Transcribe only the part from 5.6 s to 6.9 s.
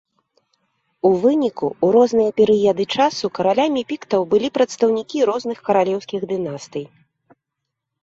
каралеўскіх дынастый.